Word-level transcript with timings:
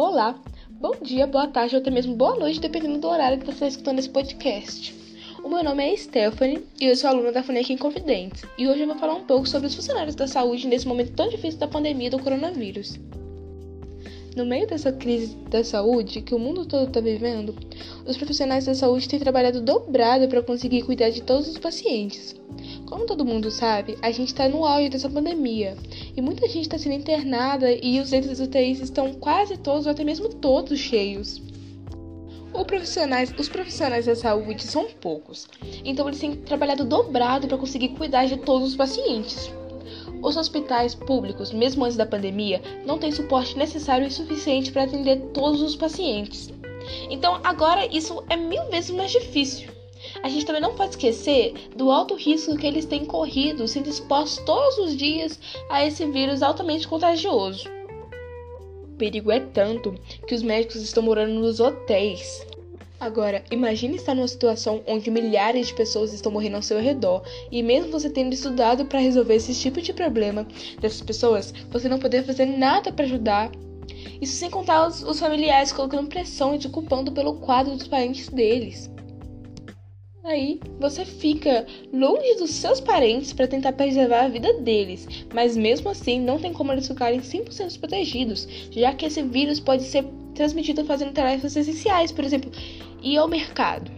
Olá, 0.00 0.36
bom 0.70 0.92
dia, 1.02 1.26
boa 1.26 1.48
tarde 1.48 1.74
ou 1.74 1.80
até 1.80 1.90
mesmo 1.90 2.14
boa 2.14 2.36
noite, 2.36 2.60
dependendo 2.60 3.00
do 3.00 3.08
horário 3.08 3.36
que 3.36 3.44
você 3.44 3.54
está 3.54 3.66
escutando 3.66 3.98
esse 3.98 4.08
podcast. 4.08 4.94
O 5.42 5.48
meu 5.48 5.64
nome 5.64 5.92
é 5.92 5.96
Stephanie 5.96 6.64
e 6.80 6.84
eu 6.84 6.94
sou 6.94 7.10
aluna 7.10 7.32
da 7.32 7.42
FUNEC 7.42 7.72
Inconfidentes. 7.72 8.44
E 8.56 8.68
hoje 8.68 8.82
eu 8.82 8.86
vou 8.86 8.96
falar 8.96 9.14
um 9.14 9.24
pouco 9.24 9.48
sobre 9.48 9.66
os 9.66 9.74
funcionários 9.74 10.14
da 10.14 10.28
saúde 10.28 10.68
nesse 10.68 10.86
momento 10.86 11.16
tão 11.16 11.28
difícil 11.28 11.58
da 11.58 11.66
pandemia 11.66 12.10
do 12.10 12.22
coronavírus. 12.22 12.96
No 14.36 14.44
meio 14.44 14.66
dessa 14.66 14.92
crise 14.92 15.34
da 15.50 15.64
saúde 15.64 16.20
que 16.20 16.34
o 16.34 16.38
mundo 16.38 16.64
todo 16.64 16.88
está 16.88 17.00
vivendo, 17.00 17.54
os 18.06 18.16
profissionais 18.16 18.66
da 18.66 18.74
saúde 18.74 19.08
têm 19.08 19.18
trabalhado 19.18 19.60
dobrado 19.60 20.28
para 20.28 20.42
conseguir 20.42 20.82
cuidar 20.82 21.10
de 21.10 21.22
todos 21.22 21.48
os 21.48 21.58
pacientes. 21.58 22.36
Como 22.86 23.06
todo 23.06 23.24
mundo 23.24 23.50
sabe, 23.50 23.98
a 24.00 24.10
gente 24.10 24.28
está 24.28 24.48
no 24.48 24.64
auge 24.64 24.88
dessa 24.88 25.10
pandemia 25.10 25.76
e 26.16 26.20
muita 26.20 26.46
gente 26.48 26.62
está 26.62 26.78
sendo 26.78 26.94
internada 26.94 27.70
e 27.72 28.00
os 28.00 28.10
leitos 28.10 28.40
UTIs 28.40 28.80
estão 28.80 29.14
quase 29.14 29.56
todos 29.56 29.86
ou 29.86 29.92
até 29.92 30.04
mesmo 30.04 30.28
todos 30.28 30.78
cheios. 30.78 31.42
Profissionais, 32.66 33.32
os 33.38 33.48
profissionais 33.48 34.06
da 34.06 34.14
saúde 34.14 34.62
são 34.64 34.88
poucos, 35.00 35.48
então 35.84 36.06
eles 36.06 36.20
têm 36.20 36.34
trabalhado 36.36 36.84
dobrado 36.84 37.46
para 37.46 37.56
conseguir 37.56 37.90
cuidar 37.90 38.26
de 38.26 38.36
todos 38.36 38.68
os 38.68 38.76
pacientes. 38.76 39.50
Os 40.22 40.36
hospitais 40.36 40.94
públicos, 40.94 41.52
mesmo 41.52 41.84
antes 41.84 41.96
da 41.96 42.06
pandemia, 42.06 42.60
não 42.84 42.98
têm 42.98 43.12
suporte 43.12 43.56
necessário 43.56 44.06
e 44.06 44.10
suficiente 44.10 44.72
para 44.72 44.84
atender 44.84 45.20
todos 45.32 45.62
os 45.62 45.76
pacientes. 45.76 46.50
Então 47.10 47.40
agora 47.44 47.86
isso 47.86 48.22
é 48.28 48.36
mil 48.36 48.64
vezes 48.66 48.90
mais 48.90 49.10
difícil. 49.10 49.68
A 50.22 50.28
gente 50.28 50.46
também 50.46 50.62
não 50.62 50.74
pode 50.74 50.90
esquecer 50.90 51.54
do 51.76 51.90
alto 51.90 52.14
risco 52.14 52.56
que 52.56 52.66
eles 52.66 52.84
têm 52.84 53.04
corrido, 53.04 53.66
sendo 53.66 53.88
expostos 53.88 54.44
todos 54.44 54.78
os 54.78 54.96
dias 54.96 55.38
a 55.68 55.84
esse 55.84 56.06
vírus 56.06 56.42
altamente 56.42 56.86
contagioso. 56.86 57.68
O 58.84 58.96
perigo 58.96 59.30
é 59.30 59.40
tanto 59.40 59.94
que 60.26 60.34
os 60.34 60.42
médicos 60.42 60.76
estão 60.82 61.02
morando 61.02 61.34
nos 61.34 61.60
hotéis. 61.60 62.46
Agora, 63.00 63.44
imagine 63.48 63.94
estar 63.94 64.12
numa 64.12 64.26
situação 64.26 64.82
onde 64.84 65.08
milhares 65.08 65.68
de 65.68 65.74
pessoas 65.74 66.12
estão 66.12 66.32
morrendo 66.32 66.56
ao 66.56 66.62
seu 66.62 66.80
redor 66.80 67.22
e 67.50 67.62
mesmo 67.62 67.92
você 67.92 68.10
tendo 68.10 68.32
estudado 68.32 68.86
para 68.86 68.98
resolver 68.98 69.36
esse 69.36 69.54
tipo 69.54 69.80
de 69.80 69.92
problema 69.92 70.46
dessas 70.80 71.00
pessoas, 71.00 71.54
você 71.70 71.88
não 71.88 72.00
poder 72.00 72.24
fazer 72.24 72.46
nada 72.46 72.92
para 72.92 73.04
ajudar. 73.04 73.52
Isso 74.20 74.34
sem 74.34 74.50
contar 74.50 74.88
os, 74.88 75.02
os 75.04 75.20
familiares 75.20 75.72
colocando 75.72 76.08
pressão 76.08 76.54
e 76.54 76.58
te 76.58 76.68
culpando 76.68 77.12
pelo 77.12 77.34
quadro 77.34 77.76
dos 77.76 77.86
parentes 77.86 78.28
deles. 78.28 78.90
Aí 80.24 80.60
você 80.78 81.06
fica 81.06 81.66
longe 81.90 82.34
dos 82.34 82.50
seus 82.50 82.80
parentes 82.80 83.32
para 83.32 83.46
tentar 83.46 83.72
preservar 83.72 84.24
a 84.24 84.28
vida 84.28 84.54
deles, 84.60 85.08
mas 85.32 85.56
mesmo 85.56 85.88
assim 85.88 86.20
não 86.20 86.38
tem 86.38 86.52
como 86.52 86.72
eles 86.72 86.86
ficarem 86.86 87.20
100% 87.20 87.78
protegidos, 87.78 88.46
já 88.70 88.92
que 88.92 89.06
esse 89.06 89.22
vírus 89.22 89.58
pode 89.58 89.84
ser 89.84 90.04
transmitido 90.34 90.84
fazendo 90.84 91.12
tarefas 91.12 91.56
essenciais, 91.56 92.12
por 92.12 92.24
exemplo, 92.24 92.50
ir 93.02 93.16
ao 93.16 93.28
mercado. 93.28 93.90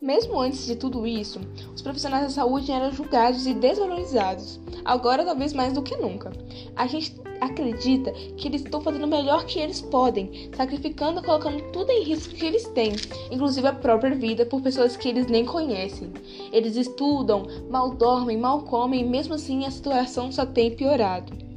Mesmo 0.00 0.38
antes 0.38 0.64
de 0.64 0.76
tudo 0.76 1.06
isso, 1.06 1.40
os 1.74 1.82
profissionais 1.82 2.22
da 2.22 2.30
saúde 2.30 2.70
eram 2.70 2.92
julgados 2.92 3.46
e 3.46 3.52
desvalorizados, 3.52 4.60
agora 4.84 5.24
talvez 5.24 5.52
mais 5.52 5.72
do 5.72 5.82
que 5.82 5.96
nunca. 5.96 6.32
A 6.76 6.86
gente 6.86 7.20
acredita 7.40 8.12
que 8.36 8.46
eles 8.46 8.62
estão 8.62 8.80
fazendo 8.80 9.04
o 9.04 9.08
melhor 9.08 9.44
que 9.44 9.58
eles 9.58 9.80
podem, 9.80 10.50
sacrificando 10.56 11.18
e 11.18 11.24
colocando 11.24 11.60
tudo 11.72 11.90
em 11.90 12.04
risco 12.04 12.34
que 12.34 12.46
eles 12.46 12.64
têm, 12.68 12.92
inclusive 13.30 13.66
a 13.66 13.72
própria 13.72 14.14
vida, 14.14 14.46
por 14.46 14.62
pessoas 14.62 14.96
que 14.96 15.08
eles 15.08 15.26
nem 15.26 15.44
conhecem. 15.44 16.12
Eles 16.52 16.76
estudam, 16.76 17.46
mal 17.68 17.90
dormem, 17.90 18.36
mal 18.36 18.62
comem, 18.62 19.00
e 19.00 19.08
mesmo 19.08 19.34
assim 19.34 19.66
a 19.66 19.70
situação 19.70 20.30
só 20.30 20.46
tem 20.46 20.76
piorado. 20.76 21.47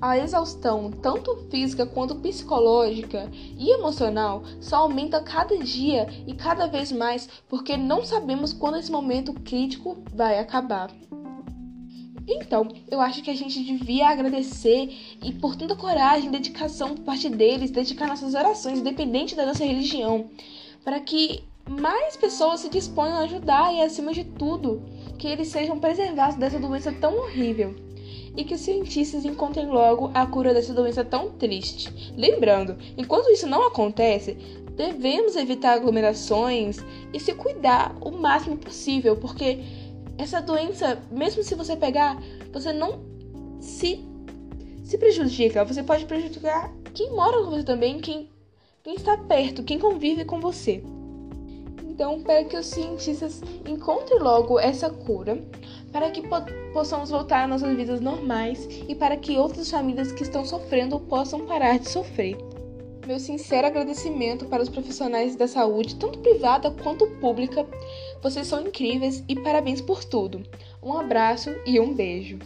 A 0.00 0.16
exaustão, 0.16 0.92
tanto 0.92 1.48
física 1.50 1.84
quanto 1.84 2.14
psicológica 2.14 3.28
e 3.34 3.70
emocional, 3.70 4.44
só 4.60 4.76
aumenta 4.76 5.20
cada 5.20 5.58
dia 5.58 6.06
e 6.24 6.34
cada 6.34 6.68
vez 6.68 6.92
mais 6.92 7.28
porque 7.48 7.76
não 7.76 8.04
sabemos 8.04 8.52
quando 8.52 8.76
esse 8.76 8.92
momento 8.92 9.32
crítico 9.32 9.98
vai 10.14 10.38
acabar. 10.38 10.88
Então, 12.28 12.68
eu 12.88 13.00
acho 13.00 13.22
que 13.22 13.30
a 13.30 13.34
gente 13.34 13.64
devia 13.64 14.08
agradecer 14.08 14.88
e 15.20 15.32
por 15.32 15.56
tanta 15.56 15.74
coragem 15.74 16.28
e 16.28 16.32
dedicação 16.32 16.94
por 16.94 17.02
parte 17.02 17.28
deles, 17.28 17.72
dedicar 17.72 18.06
nossas 18.06 18.34
orações, 18.34 18.78
independente 18.78 19.34
da 19.34 19.46
nossa 19.46 19.64
religião, 19.64 20.30
para 20.84 21.00
que 21.00 21.42
mais 21.68 22.16
pessoas 22.16 22.60
se 22.60 22.68
disponham 22.68 23.16
a 23.16 23.22
ajudar 23.22 23.74
e, 23.74 23.80
acima 23.80 24.12
de 24.12 24.22
tudo, 24.22 24.80
que 25.18 25.26
eles 25.26 25.48
sejam 25.48 25.80
preservados 25.80 26.36
dessa 26.36 26.60
doença 26.60 26.92
tão 26.92 27.16
horrível 27.18 27.87
e 28.36 28.44
que 28.44 28.54
os 28.54 28.60
cientistas 28.60 29.24
encontrem 29.24 29.66
logo 29.66 30.10
a 30.14 30.26
cura 30.26 30.54
dessa 30.54 30.72
doença 30.72 31.04
tão 31.04 31.30
triste. 31.30 32.12
Lembrando, 32.16 32.76
enquanto 32.96 33.30
isso 33.30 33.46
não 33.46 33.66
acontece, 33.66 34.36
devemos 34.76 35.36
evitar 35.36 35.74
aglomerações 35.74 36.78
e 37.12 37.18
se 37.18 37.34
cuidar 37.34 37.96
o 38.00 38.10
máximo 38.10 38.56
possível, 38.56 39.16
porque 39.16 39.60
essa 40.16 40.40
doença, 40.40 41.02
mesmo 41.10 41.42
se 41.42 41.54
você 41.54 41.76
pegar, 41.76 42.22
você 42.52 42.72
não 42.72 43.00
se 43.60 44.04
se 44.88 44.96
prejudica, 44.96 45.66
você 45.66 45.82
pode 45.82 46.06
prejudicar 46.06 46.72
quem 46.94 47.10
mora 47.10 47.42
com 47.42 47.50
você 47.50 47.62
também, 47.62 48.00
quem, 48.00 48.30
quem 48.82 48.94
está 48.94 49.18
perto, 49.18 49.62
quem 49.62 49.78
convive 49.78 50.24
com 50.24 50.40
você. 50.40 50.82
Então, 51.86 52.22
para 52.22 52.44
que 52.44 52.56
os 52.56 52.66
cientistas 52.66 53.42
encontrem 53.66 54.18
logo 54.18 54.58
essa 54.58 54.88
cura, 54.88 55.44
para 55.92 56.10
que 56.10 56.22
po 56.22 56.36
possamos 56.72 57.10
voltar 57.10 57.44
às 57.44 57.50
nossas 57.50 57.76
vidas 57.76 58.00
normais 58.00 58.68
e 58.88 58.94
para 58.94 59.16
que 59.16 59.36
outras 59.36 59.70
famílias 59.70 60.12
que 60.12 60.22
estão 60.22 60.44
sofrendo 60.44 61.00
possam 61.00 61.46
parar 61.46 61.78
de 61.78 61.88
sofrer. 61.88 62.36
Meu 63.06 63.18
sincero 63.18 63.66
agradecimento 63.66 64.44
para 64.44 64.62
os 64.62 64.68
profissionais 64.68 65.34
da 65.34 65.48
saúde, 65.48 65.96
tanto 65.96 66.18
privada 66.18 66.70
quanto 66.70 67.06
pública. 67.18 67.66
Vocês 68.22 68.46
são 68.46 68.60
incríveis 68.60 69.24
e 69.26 69.34
parabéns 69.34 69.80
por 69.80 70.04
tudo. 70.04 70.42
Um 70.82 70.92
abraço 70.92 71.50
e 71.64 71.80
um 71.80 71.94
beijo. 71.94 72.38